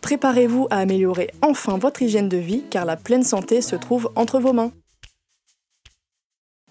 Préparez-vous 0.00 0.66
à 0.70 0.78
améliorer 0.78 1.30
enfin 1.42 1.78
votre 1.78 2.02
hygiène 2.02 2.28
de 2.28 2.36
vie 2.36 2.62
car 2.70 2.84
la 2.84 2.96
pleine 2.96 3.22
santé 3.22 3.60
se 3.60 3.76
trouve 3.76 4.10
entre 4.16 4.40
vos 4.40 4.52
mains. 4.52 4.72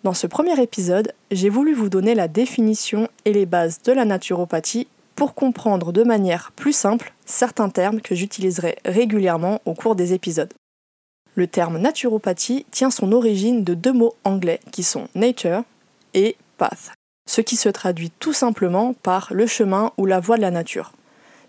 Dans 0.03 0.13
ce 0.13 0.27
premier 0.27 0.61
épisode, 0.61 1.13
j'ai 1.29 1.49
voulu 1.49 1.73
vous 1.73 1.89
donner 1.89 2.15
la 2.15 2.29
définition 2.29 3.09
et 3.25 3.33
les 3.33 3.45
bases 3.45 3.81
de 3.83 3.91
la 3.91 4.05
naturopathie 4.05 4.87
pour 5.15 5.33
comprendre 5.33 5.91
de 5.91 6.03
manière 6.03 6.53
plus 6.55 6.71
simple 6.71 7.13
certains 7.25 7.69
termes 7.69 7.99
que 7.99 8.15
j'utiliserai 8.15 8.77
régulièrement 8.85 9.61
au 9.65 9.73
cours 9.73 9.97
des 9.97 10.13
épisodes. 10.13 10.53
Le 11.35 11.47
terme 11.47 11.77
naturopathie 11.77 12.65
tient 12.71 12.89
son 12.89 13.11
origine 13.11 13.65
de 13.65 13.73
deux 13.73 13.91
mots 13.91 14.15
anglais 14.23 14.61
qui 14.71 14.83
sont 14.83 15.09
nature 15.15 15.63
et 16.13 16.37
path, 16.57 16.93
ce 17.29 17.41
qui 17.41 17.57
se 17.57 17.69
traduit 17.69 18.11
tout 18.19 18.33
simplement 18.33 18.93
par 18.93 19.27
le 19.31 19.47
chemin 19.47 19.91
ou 19.97 20.05
la 20.05 20.21
voie 20.21 20.37
de 20.37 20.41
la 20.41 20.51
nature. 20.51 20.93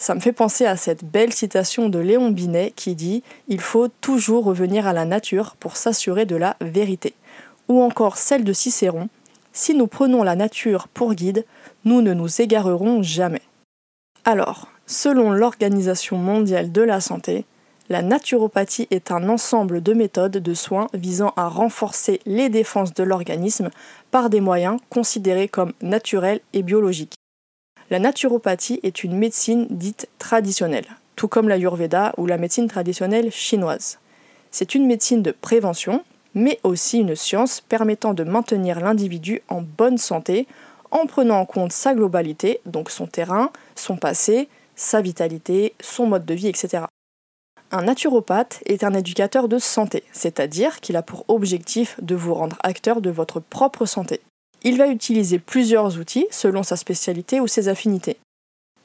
Ça 0.00 0.14
me 0.14 0.20
fait 0.20 0.32
penser 0.32 0.64
à 0.64 0.78
cette 0.78 1.04
belle 1.04 1.30
citation 1.30 1.90
de 1.90 1.98
Léon 1.98 2.30
Binet 2.30 2.72
qui 2.74 2.94
dit 2.94 3.22
Il 3.48 3.60
faut 3.60 3.88
toujours 4.00 4.44
revenir 4.44 4.86
à 4.86 4.94
la 4.94 5.04
nature 5.04 5.56
pour 5.60 5.76
s'assurer 5.76 6.24
de 6.24 6.36
la 6.36 6.56
vérité. 6.62 7.12
Ou 7.68 7.82
encore 7.82 8.16
celle 8.16 8.42
de 8.42 8.54
Cicéron 8.54 9.10
Si 9.52 9.74
nous 9.74 9.86
prenons 9.86 10.22
la 10.22 10.36
nature 10.36 10.88
pour 10.88 11.12
guide, 11.12 11.44
nous 11.84 12.00
ne 12.00 12.14
nous 12.14 12.40
égarerons 12.40 13.02
jamais. 13.02 13.42
Alors, 14.24 14.68
selon 14.86 15.32
l'Organisation 15.32 16.16
mondiale 16.16 16.72
de 16.72 16.80
la 16.80 17.02
santé, 17.02 17.44
la 17.90 18.00
naturopathie 18.00 18.88
est 18.90 19.10
un 19.10 19.28
ensemble 19.28 19.82
de 19.82 19.92
méthodes 19.92 20.38
de 20.38 20.54
soins 20.54 20.86
visant 20.94 21.34
à 21.36 21.46
renforcer 21.46 22.20
les 22.24 22.48
défenses 22.48 22.94
de 22.94 23.02
l'organisme 23.02 23.68
par 24.10 24.30
des 24.30 24.40
moyens 24.40 24.80
considérés 24.88 25.48
comme 25.48 25.74
naturels 25.82 26.40
et 26.54 26.62
biologiques. 26.62 27.19
La 27.90 27.98
naturopathie 27.98 28.78
est 28.84 29.02
une 29.02 29.18
médecine 29.18 29.66
dite 29.68 30.08
traditionnelle, 30.20 30.86
tout 31.16 31.26
comme 31.26 31.48
la 31.48 31.56
Yurveda 31.56 32.14
ou 32.18 32.26
la 32.26 32.38
médecine 32.38 32.68
traditionnelle 32.68 33.32
chinoise. 33.32 33.98
C'est 34.52 34.76
une 34.76 34.86
médecine 34.86 35.22
de 35.22 35.32
prévention, 35.32 36.04
mais 36.32 36.60
aussi 36.62 36.98
une 36.98 37.16
science 37.16 37.60
permettant 37.60 38.14
de 38.14 38.22
maintenir 38.22 38.78
l'individu 38.78 39.42
en 39.48 39.60
bonne 39.60 39.98
santé 39.98 40.46
en 40.92 41.06
prenant 41.06 41.40
en 41.40 41.46
compte 41.46 41.72
sa 41.72 41.92
globalité, 41.92 42.60
donc 42.64 42.90
son 42.90 43.08
terrain, 43.08 43.50
son 43.74 43.96
passé, 43.96 44.48
sa 44.76 45.00
vitalité, 45.00 45.74
son 45.80 46.06
mode 46.06 46.24
de 46.24 46.34
vie, 46.34 46.46
etc. 46.46 46.84
Un 47.72 47.82
naturopathe 47.82 48.62
est 48.66 48.84
un 48.84 48.94
éducateur 48.94 49.48
de 49.48 49.58
santé, 49.58 50.04
c'est-à-dire 50.12 50.80
qu'il 50.80 50.96
a 50.96 51.02
pour 51.02 51.24
objectif 51.26 51.96
de 52.00 52.14
vous 52.14 52.34
rendre 52.34 52.56
acteur 52.62 53.00
de 53.00 53.10
votre 53.10 53.40
propre 53.40 53.84
santé. 53.84 54.20
Il 54.62 54.76
va 54.76 54.88
utiliser 54.88 55.38
plusieurs 55.38 55.98
outils 55.98 56.26
selon 56.30 56.62
sa 56.62 56.76
spécialité 56.76 57.40
ou 57.40 57.46
ses 57.46 57.68
affinités. 57.68 58.18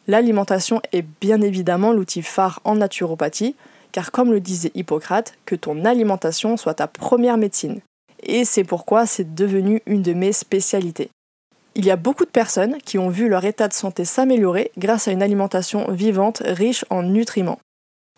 L'alimentation 0.08 0.82
est 0.92 1.06
bien 1.20 1.42
évidemment 1.42 1.92
l'outil 1.92 2.22
phare 2.22 2.62
en 2.64 2.76
naturopathie, 2.76 3.56
car 3.92 4.12
comme 4.12 4.32
le 4.32 4.40
disait 4.40 4.72
Hippocrate, 4.76 5.34
que 5.46 5.56
ton 5.56 5.84
alimentation 5.84 6.58
soit 6.58 6.76
ta 6.76 6.88
première 6.88 7.38
médecine. 7.38 7.82
Et 8.24 8.46
c'est 8.46 8.64
pourquoi 8.64 9.06
c'est 9.06 9.36
devenu 9.36 9.82
une 9.86 10.02
de 10.02 10.14
mes 10.14 10.32
spécialités. 10.32 11.10
Il 11.76 11.86
y 11.86 11.92
a 11.92 11.98
beaucoup 11.98 12.26
de 12.26 12.30
personnes 12.30 12.78
qui 12.86 12.98
ont 12.98 13.10
vu 13.10 13.28
leur 13.28 13.44
état 13.44 13.68
de 13.68 13.74
santé 13.74 14.06
s'améliorer 14.06 14.72
grâce 14.78 15.08
à 15.08 15.12
une 15.12 15.22
alimentation 15.22 15.92
vivante 15.92 16.42
riche 16.46 16.86
en 16.90 17.04
nutriments. 17.04 17.60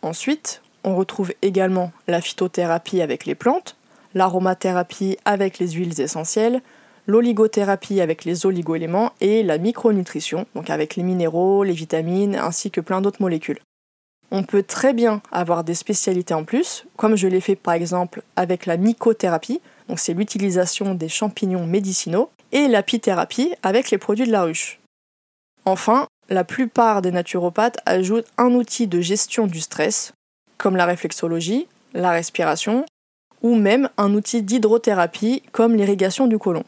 Ensuite, 0.03 0.61
on 0.83 0.95
retrouve 0.95 1.33
également 1.41 1.91
la 2.07 2.21
phytothérapie 2.21 3.01
avec 3.01 3.25
les 3.25 3.33
plantes, 3.33 3.75
l'aromathérapie 4.13 5.17
avec 5.25 5.57
les 5.57 5.71
huiles 5.71 5.99
essentielles, 5.99 6.61
l'oligothérapie 7.07 8.01
avec 8.01 8.25
les 8.25 8.45
oligoéléments 8.45 9.13
et 9.21 9.41
la 9.41 9.57
micronutrition, 9.57 10.45
donc 10.55 10.69
avec 10.69 10.95
les 10.95 11.03
minéraux, 11.03 11.63
les 11.63 11.73
vitamines 11.73 12.35
ainsi 12.35 12.69
que 12.69 12.81
plein 12.81 13.01
d'autres 13.01 13.21
molécules. 13.21 13.59
On 14.29 14.43
peut 14.43 14.63
très 14.63 14.93
bien 14.93 15.21
avoir 15.31 15.63
des 15.63 15.73
spécialités 15.73 16.33
en 16.33 16.43
plus, 16.43 16.85
comme 16.97 17.15
je 17.15 17.27
l'ai 17.27 17.39
fait 17.39 17.55
par 17.55 17.73
exemple 17.75 18.21
avec 18.35 18.65
la 18.65 18.75
mycothérapie, 18.75 19.61
donc 19.87 19.99
c'est 19.99 20.13
l'utilisation 20.13 20.95
des 20.95 21.07
champignons 21.07 21.65
médicinaux, 21.65 22.29
et 22.51 22.67
l'apithérapie 22.67 23.53
avec 23.63 23.89
les 23.89 23.97
produits 23.97 24.27
de 24.27 24.31
la 24.31 24.43
ruche. 24.43 24.79
Enfin, 25.65 26.07
la 26.29 26.43
plupart 26.43 27.01
des 27.01 27.11
naturopathes 27.11 27.79
ajoutent 27.85 28.27
un 28.37 28.53
outil 28.53 28.87
de 28.87 29.01
gestion 29.01 29.47
du 29.47 29.59
stress, 29.59 30.13
comme 30.57 30.75
la 30.75 30.85
réflexologie, 30.85 31.67
la 31.93 32.11
respiration, 32.11 32.85
ou 33.41 33.55
même 33.55 33.89
un 33.97 34.13
outil 34.13 34.41
d'hydrothérapie 34.41 35.43
comme 35.51 35.75
l'irrigation 35.75 36.27
du 36.27 36.37
côlon. 36.37 36.63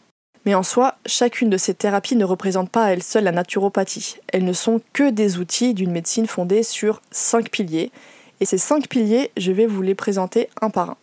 Mais 0.45 0.55
en 0.55 0.63
soi, 0.63 0.95
chacune 1.05 1.49
de 1.49 1.57
ces 1.57 1.73
thérapies 1.73 2.15
ne 2.15 2.25
représente 2.25 2.69
pas 2.69 2.85
à 2.85 2.89
elle 2.91 3.03
seule 3.03 3.25
la 3.25 3.31
naturopathie. 3.31 4.17
Elles 4.29 4.45
ne 4.45 4.53
sont 4.53 4.81
que 4.93 5.09
des 5.09 5.37
outils 5.37 5.73
d'une 5.73 5.91
médecine 5.91 6.27
fondée 6.27 6.63
sur 6.63 7.01
cinq 7.11 7.49
piliers, 7.49 7.91
et 8.39 8.45
ces 8.45 8.57
cinq 8.57 8.87
piliers, 8.87 9.31
je 9.37 9.51
vais 9.51 9.65
vous 9.65 9.81
les 9.81 9.95
présenter 9.95 10.49
un 10.61 10.69
par 10.69 10.91
un. 10.91 10.97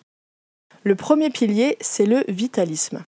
Le 0.84 0.94
premier 0.94 1.30
pilier, 1.30 1.76
c'est 1.80 2.06
le 2.06 2.24
vitalisme. 2.28 3.02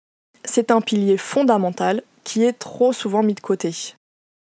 C'est 0.45 0.71
un 0.71 0.81
pilier 0.81 1.17
fondamental 1.17 2.03
qui 2.25 2.45
est 2.45 2.53
trop 2.53 2.93
souvent 2.93 3.23
mis 3.23 3.35
de 3.35 3.41
côté. 3.41 3.73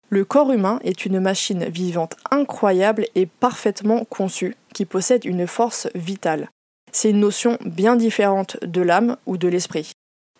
Le 0.08 0.24
corps 0.24 0.52
humain 0.52 0.78
est 0.84 1.04
une 1.04 1.20
machine 1.20 1.64
vivante 1.64 2.16
incroyable 2.30 3.06
et 3.14 3.26
parfaitement 3.26 4.04
conçue, 4.04 4.56
qui 4.72 4.84
possède 4.84 5.24
une 5.24 5.46
force 5.46 5.88
vitale. 5.94 6.48
C'est 6.92 7.10
une 7.10 7.20
notion 7.20 7.58
bien 7.64 7.96
différente 7.96 8.56
de 8.62 8.80
l'âme 8.80 9.16
ou 9.26 9.36
de 9.36 9.48
l'esprit. 9.48 9.92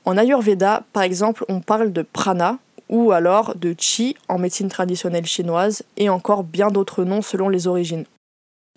En 0.07 0.17
Ayurveda, 0.17 0.85
par 0.93 1.03
exemple, 1.03 1.45
on 1.49 1.61
parle 1.61 1.93
de 1.93 2.03
prana 2.03 2.59
ou 2.89 3.11
alors 3.11 3.57
de 3.57 3.75
chi 3.77 4.15
en 4.29 4.39
médecine 4.39 4.69
traditionnelle 4.69 5.27
chinoise 5.27 5.83
et 5.97 6.09
encore 6.09 6.45
bien 6.45 6.71
d'autres 6.71 7.03
noms 7.03 7.23
selon 7.23 7.49
les 7.49 7.67
origines. 7.67 8.05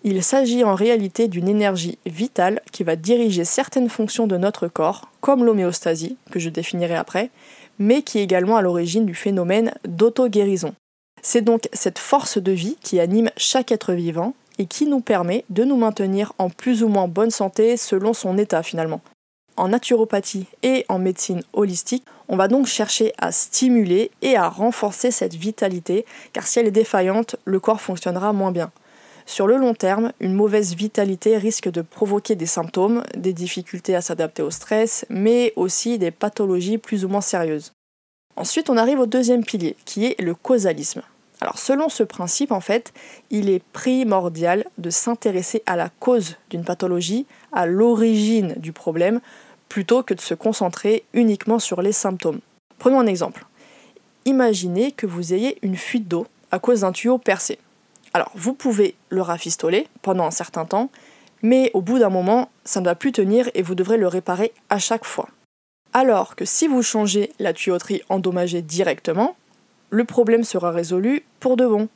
Il 0.02 0.24
s'agit 0.24 0.64
en 0.64 0.74
réalité 0.74 1.28
d'une 1.28 1.46
énergie 1.48 1.98
vitale 2.04 2.60
qui 2.72 2.82
va 2.82 2.96
diriger 2.96 3.44
certaines 3.44 3.88
fonctions 3.88 4.26
de 4.26 4.36
notre 4.36 4.66
corps, 4.66 5.08
comme 5.20 5.44
l'homéostasie, 5.44 6.16
que 6.32 6.40
je 6.40 6.48
définirai 6.48 6.96
après, 6.96 7.30
mais 7.78 8.02
qui 8.02 8.18
est 8.18 8.24
également 8.24 8.56
à 8.56 8.62
l'origine 8.62 9.06
du 9.06 9.14
phénomène 9.14 9.72
d'auto-guérison. 9.86 10.74
C'est 11.22 11.42
donc 11.42 11.68
cette 11.72 11.98
force 11.98 12.38
de 12.38 12.52
vie 12.52 12.76
qui 12.80 12.98
anime 12.98 13.30
chaque 13.36 13.70
être 13.70 13.92
vivant 13.92 14.34
et 14.58 14.66
qui 14.66 14.86
nous 14.86 15.00
permet 15.00 15.44
de 15.48 15.62
nous 15.64 15.76
maintenir 15.76 16.32
en 16.38 16.50
plus 16.50 16.82
ou 16.82 16.88
moins 16.88 17.06
bonne 17.06 17.30
santé 17.30 17.76
selon 17.76 18.14
son 18.14 18.36
état 18.36 18.62
finalement. 18.64 19.00
En 19.60 19.68
naturopathie 19.68 20.46
et 20.62 20.86
en 20.88 20.98
médecine 20.98 21.42
holistique, 21.52 22.06
on 22.28 22.38
va 22.38 22.48
donc 22.48 22.64
chercher 22.64 23.12
à 23.18 23.30
stimuler 23.30 24.10
et 24.22 24.34
à 24.34 24.48
renforcer 24.48 25.10
cette 25.10 25.34
vitalité, 25.34 26.06
car 26.32 26.46
si 26.46 26.58
elle 26.58 26.66
est 26.66 26.70
défaillante, 26.70 27.36
le 27.44 27.60
corps 27.60 27.82
fonctionnera 27.82 28.32
moins 28.32 28.52
bien. 28.52 28.70
Sur 29.26 29.46
le 29.46 29.58
long 29.58 29.74
terme, 29.74 30.14
une 30.18 30.32
mauvaise 30.32 30.74
vitalité 30.74 31.36
risque 31.36 31.70
de 31.70 31.82
provoquer 31.82 32.36
des 32.36 32.46
symptômes, 32.46 33.02
des 33.14 33.34
difficultés 33.34 33.94
à 33.94 34.00
s'adapter 34.00 34.40
au 34.40 34.50
stress, 34.50 35.04
mais 35.10 35.52
aussi 35.56 35.98
des 35.98 36.10
pathologies 36.10 36.78
plus 36.78 37.04
ou 37.04 37.08
moins 37.08 37.20
sérieuses. 37.20 37.72
Ensuite, 38.36 38.70
on 38.70 38.78
arrive 38.78 39.00
au 39.00 39.06
deuxième 39.06 39.44
pilier, 39.44 39.76
qui 39.84 40.06
est 40.06 40.18
le 40.22 40.34
causalisme. 40.34 41.02
Alors 41.42 41.58
selon 41.58 41.88
ce 41.88 42.02
principe, 42.02 42.52
en 42.52 42.60
fait, 42.60 42.92
il 43.30 43.48
est 43.48 43.62
primordial 43.72 44.64
de 44.76 44.90
s'intéresser 44.90 45.62
à 45.64 45.74
la 45.74 45.88
cause 45.88 46.36
d'une 46.50 46.64
pathologie, 46.64 47.26
à 47.52 47.64
l'origine 47.64 48.54
du 48.58 48.72
problème, 48.72 49.20
plutôt 49.70 50.02
que 50.02 50.12
de 50.12 50.20
se 50.20 50.34
concentrer 50.34 51.04
uniquement 51.14 51.58
sur 51.58 51.80
les 51.80 51.92
symptômes. 51.92 52.40
Prenons 52.78 53.00
un 53.00 53.06
exemple. 53.06 53.46
Imaginez 54.26 54.92
que 54.92 55.06
vous 55.06 55.32
ayez 55.32 55.58
une 55.62 55.76
fuite 55.76 56.08
d'eau 56.08 56.26
à 56.50 56.58
cause 56.58 56.80
d'un 56.80 56.92
tuyau 56.92 57.16
percé. 57.16 57.58
Alors 58.12 58.32
vous 58.34 58.52
pouvez 58.52 58.96
le 59.08 59.22
rafistoler 59.22 59.86
pendant 60.02 60.26
un 60.26 60.32
certain 60.32 60.66
temps, 60.66 60.90
Mais 61.42 61.70
au 61.72 61.80
bout 61.80 61.98
d'un 61.98 62.10
moment, 62.10 62.50
ça 62.66 62.80
ne 62.80 62.84
va 62.84 62.94
plus 62.94 63.12
tenir 63.12 63.48
et 63.54 63.62
vous 63.62 63.74
devrez 63.74 63.96
le 63.96 64.08
réparer 64.08 64.52
à 64.68 64.78
chaque 64.78 65.06
fois. 65.06 65.28
Alors 65.94 66.36
que 66.36 66.44
si 66.44 66.66
vous 66.66 66.82
changez 66.82 67.32
la 67.38 67.54
tuyauterie 67.54 68.02
endommagée 68.10 68.60
directement, 68.60 69.36
le 69.88 70.04
problème 70.04 70.44
sera 70.44 70.70
résolu 70.70 71.24
pour 71.40 71.56
de 71.56 71.66
bon. 71.66 71.88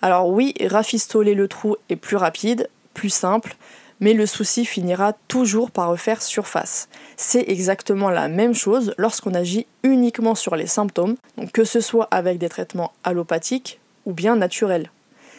Alors 0.00 0.28
oui, 0.28 0.54
rafistoler 0.64 1.34
le 1.34 1.46
trou 1.46 1.76
est 1.90 1.96
plus 1.96 2.16
rapide, 2.16 2.70
plus 2.94 3.10
simple, 3.10 3.56
mais 4.00 4.12
le 4.12 4.26
souci 4.26 4.64
finira 4.64 5.14
toujours 5.28 5.70
par 5.70 5.90
refaire 5.90 6.22
surface. 6.22 6.88
C'est 7.16 7.44
exactement 7.48 8.10
la 8.10 8.28
même 8.28 8.54
chose 8.54 8.94
lorsqu'on 8.98 9.34
agit 9.34 9.66
uniquement 9.82 10.34
sur 10.34 10.56
les 10.56 10.66
symptômes, 10.66 11.16
que 11.52 11.64
ce 11.64 11.80
soit 11.80 12.08
avec 12.10 12.38
des 12.38 12.48
traitements 12.48 12.92
allopathiques 13.04 13.80
ou 14.04 14.12
bien 14.12 14.36
naturels. 14.36 14.90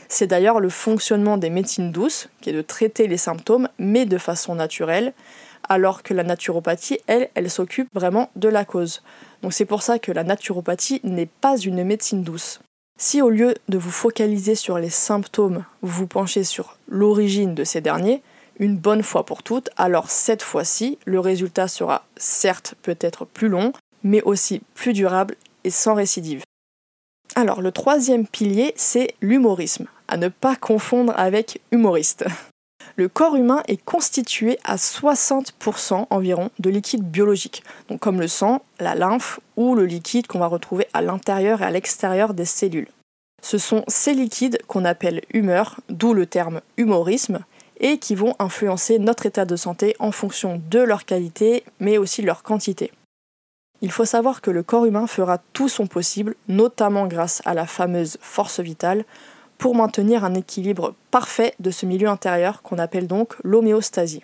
C'est 0.10 0.28
d'ailleurs 0.28 0.60
le 0.60 0.70
fonctionnement 0.70 1.38
des 1.38 1.50
médecines 1.50 1.92
douces, 1.92 2.30
qui 2.42 2.50
est 2.50 2.54
de 2.54 2.62
traiter 2.62 3.08
les 3.08 3.18
symptômes, 3.18 3.68
mais 3.78 4.06
de 4.06 4.18
façon 4.18 4.56
naturelle, 4.56 5.14
alors 5.70 6.02
que 6.02 6.14
la 6.14 6.24
naturopathie, 6.24 7.00
elle, 7.08 7.30
elle 7.36 7.50
s'occupe 7.50 7.90
vraiment 7.94 8.30
de 8.36 8.48
la 8.48 8.64
cause. 8.64 9.02
Donc 9.44 9.54
c'est 9.54 9.66
pour 9.66 9.84
ça 9.84 10.00
que 10.00 10.12
la 10.12 10.24
naturopathie 10.24 11.02
n'est 11.04 11.26
pas 11.28 11.58
une 11.58 11.84
médecine 11.84 12.24
douce. 12.24 12.62
Si 13.00 13.22
au 13.22 13.30
lieu 13.30 13.54
de 13.68 13.78
vous 13.78 13.92
focaliser 13.92 14.56
sur 14.56 14.80
les 14.80 14.90
symptômes, 14.90 15.66
vous 15.82 16.00
vous 16.00 16.08
penchez 16.08 16.44
sur 16.44 16.78
l'origine 16.88 17.54
de 17.54 17.64
ces 17.64 17.82
derniers, 17.82 18.24
une 18.60 18.78
bonne 18.78 19.04
fois 19.04 19.26
pour 19.26 19.44
toutes, 19.44 19.70
alors 19.78 20.10
cette 20.10 20.44
fois-ci, 20.44 20.98
le 21.06 21.20
résultat 21.20 21.68
sera 21.68 22.06
certes 22.18 22.76
peut-être 22.82 23.26
plus 23.26 23.50
long, 23.50 23.74
mais 24.04 24.22
aussi 24.24 24.62
plus 24.74 24.94
durable 24.94 25.36
et 25.64 25.70
sans 25.70 25.94
récidive. 25.94 26.44
Alors 27.36 27.62
le 27.62 27.72
troisième 27.72 28.26
pilier, 28.26 28.74
c'est 28.76 29.14
l'humorisme, 29.22 29.88
à 30.08 30.18
ne 30.18 30.28
pas 30.28 30.56
confondre 30.56 31.14
avec 31.18 31.62
humoriste. 31.72 32.26
Le 32.96 33.08
corps 33.08 33.36
humain 33.36 33.62
est 33.68 33.84
constitué 33.84 34.58
à 34.64 34.76
60% 34.76 36.08
environ 36.10 36.50
de 36.58 36.72
liquide 36.72 37.04
biologique, 37.04 37.64
comme 38.00 38.20
le 38.20 38.28
sang, 38.28 38.64
la 38.80 38.96
lymphe 38.96 39.40
ou 39.56 39.76
le 39.76 39.86
liquide 39.86 40.26
qu'on 40.26 40.40
va 40.40 40.48
retrouver 40.48 40.88
à 40.94 41.04
l'intérieur 41.04 41.62
et 41.62 41.66
à 41.66 41.70
l'extérieur 41.70 42.34
des 42.34 42.46
cellules. 42.46 42.88
Ce 43.44 43.60
sont 43.60 43.84
ces 43.88 44.16
liquides 44.16 44.58
qu'on 44.66 44.84
appelle 44.84 45.22
humeur, 45.32 45.80
d'où 45.90 46.16
le 46.16 46.26
terme 46.26 46.62
humorisme, 46.78 47.46
et 47.80 47.98
qui 47.98 48.16
vont 48.16 48.36
influencer 48.40 49.00
notre 49.00 49.26
état 49.26 49.46
de 49.46 49.56
santé 49.56 49.96
en 50.00 50.12
fonction 50.12 50.62
de 50.70 50.80
leur 50.80 51.06
qualité, 51.06 51.64
mais 51.80 51.98
aussi 51.98 52.22
leur 52.22 52.44
quantité. 52.44 52.92
Il 53.82 53.92
faut 53.92 54.06
savoir 54.06 54.42
que 54.42 54.50
le 54.50 54.64
corps 54.64 54.86
humain 54.86 55.06
fera 55.06 55.38
tout 55.54 55.70
son 55.70 55.86
possible, 55.86 56.36
notamment 56.48 57.06
grâce 57.06 57.42
à 57.46 57.54
la 57.54 57.68
fameuse 57.68 58.18
force 58.22 58.60
vitale, 58.60 59.06
pour 59.58 59.76
maintenir 59.76 60.24
un 60.24 60.34
équilibre 60.34 60.96
parfait 61.12 61.54
de 61.60 61.72
ce 61.72 61.86
milieu 61.86 62.08
intérieur 62.10 62.62
qu'on 62.62 62.78
appelle 62.78 63.08
donc 63.08 63.36
l'homéostasie. 63.44 64.24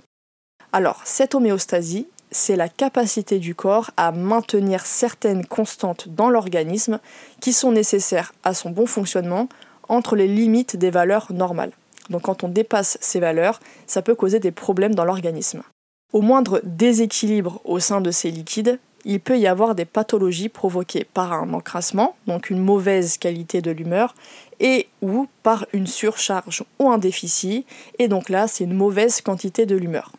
Alors, 0.71 1.01
cette 1.03 1.35
homéostasie, 1.35 2.07
c'est 2.31 2.55
la 2.55 2.67
capacité 2.67 3.37
du 3.37 3.53
corps 3.53 3.91
à 3.95 4.11
maintenir 4.11 4.85
certaines 4.85 5.45
constantes 5.45 6.09
dans 6.09 6.29
l'organisme 6.29 6.99
qui 7.39 7.53
sont 7.53 7.71
nécessaires 7.71 8.33
à 8.43 8.55
son 8.55 8.71
bon 8.71 8.87
fonctionnement 8.87 9.47
entre 9.87 10.15
les 10.15 10.27
limites 10.27 10.75
des 10.75 10.89
valeurs 10.89 11.31
normales. 11.31 11.73
Donc 12.09 12.23
quand 12.23 12.43
on 12.43 12.49
dépasse 12.49 12.97
ces 13.01 13.19
valeurs, 13.19 13.59
ça 13.87 14.01
peut 14.01 14.15
causer 14.15 14.39
des 14.39 14.51
problèmes 14.51 14.95
dans 14.95 15.05
l'organisme. 15.05 15.63
Au 16.11 16.21
moindre 16.21 16.61
déséquilibre 16.63 17.61
au 17.63 17.79
sein 17.79 18.01
de 18.01 18.11
ces 18.11 18.29
liquides, 18.29 18.79
il 19.05 19.19
peut 19.19 19.37
y 19.37 19.47
avoir 19.47 19.75
des 19.75 19.85
pathologies 19.85 20.49
provoquées 20.49 21.05
par 21.05 21.33
un 21.33 21.53
encrassement, 21.53 22.15
donc 22.27 22.49
une 22.49 22.59
mauvaise 22.59 23.17
qualité 23.17 23.61
de 23.61 23.71
l'humeur, 23.71 24.15
et 24.59 24.87
ou 25.01 25.27
par 25.41 25.65
une 25.73 25.87
surcharge 25.87 26.63
ou 26.79 26.89
un 26.89 26.97
déficit, 26.97 27.65
et 27.99 28.07
donc 28.07 28.29
là 28.29 28.47
c'est 28.47 28.63
une 28.63 28.73
mauvaise 28.73 29.21
quantité 29.21 29.65
de 29.65 29.75
l'humeur. 29.75 30.13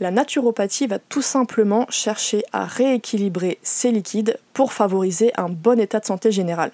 La 0.00 0.10
naturopathie 0.10 0.86
va 0.86 0.98
tout 0.98 1.22
simplement 1.22 1.86
chercher 1.88 2.44
à 2.52 2.64
rééquilibrer 2.64 3.58
ces 3.62 3.90
liquides 3.90 4.38
pour 4.52 4.72
favoriser 4.72 5.32
un 5.36 5.48
bon 5.48 5.80
état 5.80 5.98
de 5.98 6.04
santé 6.04 6.30
général. 6.30 6.70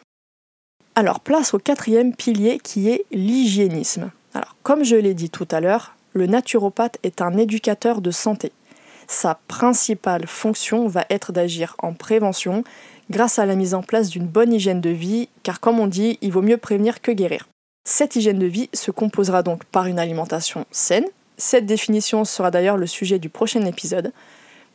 Alors 0.94 1.20
place 1.20 1.54
au 1.54 1.58
quatrième 1.58 2.14
pilier 2.14 2.58
qui 2.62 2.90
est 2.90 3.04
l'hygiénisme. 3.10 4.10
Alors 4.34 4.56
comme 4.62 4.84
je 4.84 4.96
l'ai 4.96 5.14
dit 5.14 5.30
tout 5.30 5.48
à 5.50 5.60
l'heure, 5.60 5.96
le 6.12 6.26
naturopathe 6.26 6.98
est 7.02 7.22
un 7.22 7.36
éducateur 7.36 8.00
de 8.00 8.10
santé. 8.10 8.52
Sa 9.06 9.38
principale 9.48 10.26
fonction 10.26 10.88
va 10.88 11.04
être 11.10 11.32
d'agir 11.32 11.76
en 11.78 11.92
prévention 11.92 12.64
grâce 13.10 13.38
à 13.38 13.46
la 13.46 13.54
mise 13.54 13.74
en 13.74 13.82
place 13.82 14.08
d'une 14.08 14.26
bonne 14.26 14.52
hygiène 14.52 14.80
de 14.80 14.90
vie, 14.90 15.28
car 15.42 15.60
comme 15.60 15.78
on 15.78 15.86
dit, 15.86 16.18
il 16.20 16.32
vaut 16.32 16.42
mieux 16.42 16.56
prévenir 16.56 17.00
que 17.00 17.12
guérir. 17.12 17.46
Cette 17.86 18.16
hygiène 18.16 18.38
de 18.38 18.46
vie 18.46 18.70
se 18.72 18.90
composera 18.90 19.42
donc 19.42 19.64
par 19.64 19.86
une 19.86 19.98
alimentation 19.98 20.64
saine, 20.70 21.04
cette 21.36 21.66
définition 21.66 22.24
sera 22.24 22.50
d'ailleurs 22.50 22.76
le 22.76 22.86
sujet 22.86 23.18
du 23.18 23.28
prochain 23.28 23.64
épisode, 23.66 24.12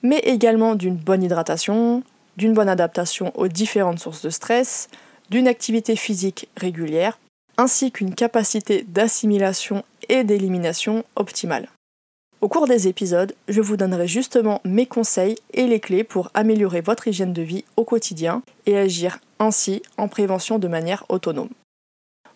mais 0.03 0.19
également 0.19 0.75
d'une 0.75 0.95
bonne 0.95 1.23
hydratation, 1.23 2.03
d'une 2.37 2.53
bonne 2.53 2.69
adaptation 2.69 3.31
aux 3.35 3.47
différentes 3.47 3.99
sources 3.99 4.21
de 4.21 4.29
stress, 4.29 4.89
d'une 5.29 5.47
activité 5.47 5.95
physique 5.95 6.49
régulière, 6.57 7.17
ainsi 7.59 7.91
qu'une 7.91 8.15
capacité 8.15 8.85
d'assimilation 8.87 9.83
et 10.07 10.23
d'élimination 10.23 11.03
optimale. 11.17 11.67
Au 12.39 12.47
cours 12.47 12.67
des 12.67 12.87
épisodes, 12.87 13.35
je 13.49 13.59
vous 13.59 13.75
donnerai 13.75 14.07
justement 14.07 14.61
mes 14.63 14.85
conseils 14.85 15.35
et 15.53 15.67
les 15.67 15.81
clés 15.81 16.05
pour 16.05 16.31
améliorer 16.33 16.79
votre 16.79 17.09
hygiène 17.09 17.33
de 17.33 17.41
vie 17.41 17.65
au 17.75 17.83
quotidien 17.83 18.43
et 18.65 18.77
agir 18.77 19.19
ainsi 19.39 19.81
en 19.97 20.07
prévention 20.07 20.57
de 20.57 20.69
manière 20.69 21.03
autonome. 21.09 21.49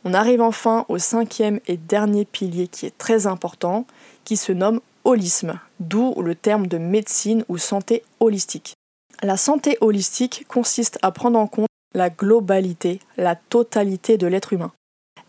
On 0.03 0.13
arrive 0.13 0.41
enfin 0.41 0.85
au 0.89 0.97
cinquième 0.97 1.61
et 1.67 1.77
dernier 1.77 2.25
pilier 2.25 2.67
qui 2.67 2.85
est 2.85 2.97
très 2.97 3.25
important, 3.25 3.87
qui 4.25 4.35
se 4.35 4.51
nomme 4.51 4.81
holisme, 5.05 5.57
d'où 5.79 6.21
le 6.21 6.35
terme 6.35 6.67
de 6.67 6.77
médecine 6.77 7.45
ou 7.47 7.57
santé 7.57 8.03
holistique. 8.19 8.73
La 9.21 9.37
santé 9.37 9.77
holistique 9.79 10.45
consiste 10.49 10.99
à 11.01 11.11
prendre 11.11 11.39
en 11.39 11.47
compte 11.47 11.69
la 11.95 12.09
globalité, 12.09 12.99
la 13.15 13.37
totalité 13.37 14.17
de 14.17 14.27
l'être 14.27 14.51
humain. 14.51 14.73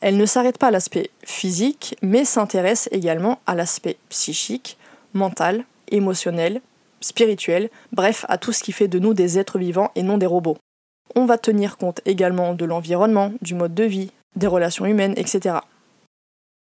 Elle 0.05 0.19
ne 0.19 0.27
s'arrête 0.27 0.59
pas 0.59 0.67
à 0.67 0.71
l'aspect 0.71 1.09
physique, 1.25 1.97
mais 2.03 2.27
s'intéresse 2.27 2.91
également 2.93 3.41
à 3.47 3.55
l'aspect 3.55 3.97
psychique, 4.11 4.77
mental, 5.15 5.65
émotionnel, 5.89 6.61
spirituel, 7.01 7.71
bref, 7.91 8.27
à 8.29 8.37
tout 8.37 8.53
ce 8.53 8.63
qui 8.63 8.73
fait 8.73 8.87
de 8.87 8.99
nous 8.99 9.15
des 9.15 9.39
êtres 9.39 9.59
vivants 9.59 9.93
et 9.95 10.03
non 10.03 10.19
des 10.19 10.27
robots. 10.27 10.59
On 11.15 11.25
va 11.25 11.39
tenir 11.39 11.79
compte 11.79 12.03
également 12.05 12.53
de 12.53 12.67
l'environnement, 12.67 13.33
du 13.41 13.55
mode 13.55 13.73
de 13.73 13.85
vie, 13.85 14.11
des 14.37 14.47
relations 14.47 14.85
humaines, 14.85 15.15
etc. 15.17 15.61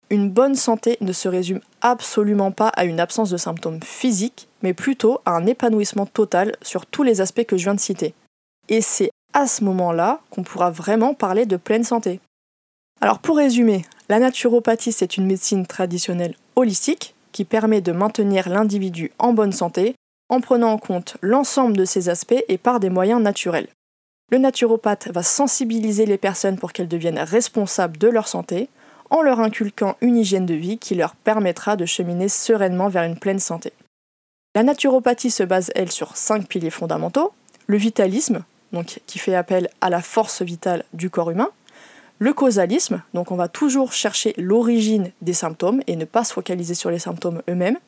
Une 0.10 0.32
bonne 0.32 0.56
santé 0.56 0.98
ne 1.00 1.14
se 1.14 1.30
résume 1.30 1.62
absolument 1.82 2.52
pas 2.52 2.70
à 2.70 2.84
une 2.84 3.00
absence 3.00 3.30
de 3.30 3.38
symptômes 3.38 3.84
physiques, 3.84 4.48
mais 4.64 4.74
plutôt 4.74 5.22
à 5.28 5.34
un 5.34 5.46
épanouissement 5.46 6.08
total 6.08 6.56
sur 6.64 6.88
tous 6.88 7.04
les 7.04 7.22
aspects 7.22 7.46
que 7.46 7.58
je 7.58 7.66
viens 7.66 7.76
de 7.76 7.80
citer. 7.80 8.16
Et 8.70 8.82
c'est 8.82 9.12
à 9.34 9.46
ce 9.46 9.64
moment-là 9.66 10.20
qu'on 10.32 10.42
pourra 10.42 10.72
vraiment 10.72 11.14
parler 11.14 11.46
de 11.46 11.58
pleine 11.58 11.84
santé. 11.84 12.20
Alors 13.02 13.20
pour 13.20 13.38
résumer, 13.38 13.86
la 14.10 14.20
naturopathie 14.20 14.92
c'est 14.92 15.16
une 15.16 15.26
médecine 15.26 15.66
traditionnelle 15.66 16.36
holistique 16.56 17.16
qui 17.32 17.46
permet 17.46 17.82
de 17.82 17.94
maintenir 17.94 18.50
l'individu 18.50 19.12
en 19.20 19.32
bonne 19.32 19.54
santé 19.54 19.96
en 20.28 20.42
prenant 20.42 20.72
en 20.72 20.78
compte 20.78 21.16
l'ensemble 21.22 21.78
de 21.78 21.86
ces 21.86 22.10
aspects 22.10 22.44
et 22.48 22.58
par 22.58 22.80
des 22.80 22.90
moyens 22.90 23.22
naturels. 23.22 23.70
Le 24.32 24.38
naturopathe 24.38 25.08
va 25.12 25.24
sensibiliser 25.24 26.06
les 26.06 26.18
personnes 26.18 26.58
pour 26.58 26.74
qu'elles 26.74 26.88
deviennent 26.88 27.20
responsables 27.20 27.98
de 27.98 28.10
leur 28.10 28.28
santé 28.28 28.70
en 29.10 29.22
leur 29.22 29.40
inculquant 29.40 29.96
une 30.02 30.18
hygiène 30.18 30.46
de 30.46 30.54
vie 30.54 30.78
qui 30.78 30.94
leur 30.94 31.16
permettra 31.16 31.76
de 31.76 31.86
cheminer 31.86 32.30
sereinement 32.30 32.90
vers 32.90 33.04
une 33.04 33.18
pleine 33.18 33.40
santé. 33.40 33.74
La 34.56 34.62
naturopathie 34.62 35.32
se 35.32 35.44
base, 35.44 35.72
elle, 35.74 35.92
sur 35.92 36.16
cinq 36.16 36.48
piliers 36.48 36.70
fondamentaux. 36.70 37.32
Le 37.66 37.78
vitalisme, 37.78 38.44
qui 39.08 39.18
fait 39.18 39.36
appel 39.36 39.70
à 39.82 39.90
la 39.90 40.02
force 40.02 40.42
vitale 40.44 40.84
du 40.94 41.10
corps 41.10 41.32
humain 41.32 41.50
le 42.20 42.34
causalisme, 42.34 43.02
donc 43.14 43.32
on 43.32 43.38
va 43.38 43.48
toujours 43.48 43.94
chercher 43.94 44.34
l'origine 44.38 45.12
des 45.22 45.34
symptômes 45.34 45.82
et 45.88 45.96
ne 45.96 46.04
pas 46.04 46.26
se 46.26 46.34
focaliser 46.34 46.76
sur 46.76 46.92
les 46.92 47.00
symptômes 47.00 47.42
eux-mêmes. 47.50 47.80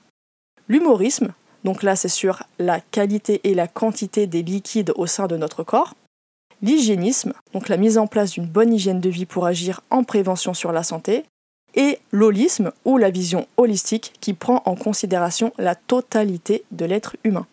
L'humorisme, 0.69 1.33
donc 1.65 1.83
là 1.83 1.97
c'est 1.97 2.07
sur 2.07 2.43
la 2.57 2.79
qualité 2.79 3.41
et 3.43 3.53
la 3.53 3.67
quantité 3.67 4.27
des 4.27 4.41
liquides 4.41 4.93
au 4.95 5.05
sein 5.05 5.27
de 5.27 5.35
notre 5.35 5.63
corps. 5.63 5.95
L'hygiénisme, 6.61 7.33
donc 7.53 7.67
la 7.67 7.75
mise 7.75 7.97
en 7.97 8.07
place 8.07 8.31
d'une 8.31 8.45
bonne 8.45 8.73
hygiène 8.73 9.01
de 9.01 9.09
vie 9.09 9.25
pour 9.25 9.45
agir 9.45 9.81
en 9.89 10.03
prévention 10.03 10.53
sur 10.53 10.71
la 10.71 10.83
santé. 10.83 11.25
Et 11.73 11.99
l'holisme, 12.11 12.71
ou 12.85 12.97
la 12.97 13.09
vision 13.09 13.47
holistique, 13.57 14.13
qui 14.19 14.33
prend 14.33 14.61
en 14.65 14.75
considération 14.75 15.53
la 15.57 15.73
totalité 15.75 16.63
de 16.71 16.85
l'être 16.85 17.15
humain. 17.23 17.47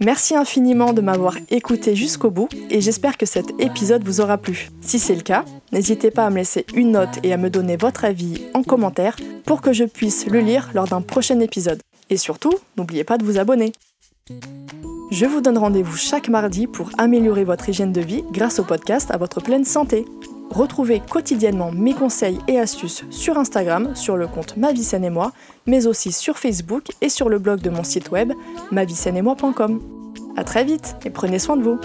Merci 0.00 0.36
infiniment 0.36 0.92
de 0.92 1.00
m'avoir 1.00 1.36
écouté 1.50 1.96
jusqu'au 1.96 2.30
bout 2.30 2.48
et 2.70 2.80
j'espère 2.80 3.16
que 3.16 3.24
cet 3.24 3.58
épisode 3.58 4.04
vous 4.04 4.20
aura 4.20 4.36
plu. 4.36 4.68
Si 4.82 4.98
c'est 4.98 5.14
le 5.14 5.22
cas, 5.22 5.44
n'hésitez 5.72 6.10
pas 6.10 6.26
à 6.26 6.30
me 6.30 6.36
laisser 6.36 6.66
une 6.74 6.92
note 6.92 7.18
et 7.22 7.32
à 7.32 7.38
me 7.38 7.48
donner 7.48 7.76
votre 7.76 8.04
avis 8.04 8.42
en 8.52 8.62
commentaire 8.62 9.16
pour 9.46 9.62
que 9.62 9.72
je 9.72 9.84
puisse 9.84 10.26
le 10.26 10.40
lire 10.40 10.70
lors 10.74 10.86
d'un 10.86 11.00
prochain 11.00 11.40
épisode. 11.40 11.80
Et 12.10 12.18
surtout, 12.18 12.52
n'oubliez 12.76 13.04
pas 13.04 13.16
de 13.16 13.24
vous 13.24 13.38
abonner. 13.38 13.72
Je 15.10 15.24
vous 15.24 15.40
donne 15.40 15.58
rendez-vous 15.58 15.96
chaque 15.96 16.28
mardi 16.28 16.66
pour 16.66 16.90
améliorer 16.98 17.44
votre 17.44 17.68
hygiène 17.68 17.92
de 17.92 18.00
vie 18.00 18.24
grâce 18.32 18.58
au 18.58 18.64
podcast 18.64 19.10
à 19.10 19.16
votre 19.16 19.40
pleine 19.40 19.64
santé. 19.64 20.04
Retrouvez 20.50 21.00
quotidiennement 21.00 21.70
mes 21.72 21.94
conseils 21.94 22.38
et 22.48 22.58
astuces 22.58 23.04
sur 23.10 23.38
Instagram, 23.38 23.94
sur 23.94 24.16
le 24.16 24.26
compte 24.26 24.56
Ma 24.56 24.72
et 25.04 25.10
moi, 25.10 25.32
mais 25.66 25.86
aussi 25.86 26.12
sur 26.12 26.38
Facebook 26.38 26.84
et 27.00 27.08
sur 27.08 27.28
le 27.28 27.38
blog 27.38 27.60
de 27.60 27.70
mon 27.70 27.84
site 27.84 28.10
web 28.10 28.32
moi.com. 29.22 29.80
À 30.36 30.44
très 30.44 30.64
vite 30.64 30.96
et 31.04 31.10
prenez 31.10 31.38
soin 31.38 31.56
de 31.56 31.62
vous. 31.62 31.78